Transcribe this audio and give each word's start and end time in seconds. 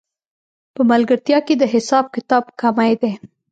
په 0.75 0.81
ملګرتیا 0.91 1.37
کې 1.47 1.53
د 1.57 1.63
حساب 1.73 2.05
کتاب 2.15 2.43
کمی 2.61 2.93
دی 3.01 3.11